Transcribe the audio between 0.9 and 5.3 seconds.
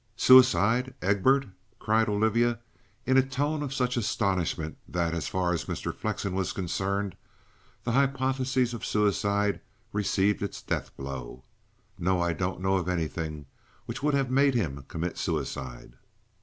Egbert?" cried Olivia, in a tone of such astonishment that, as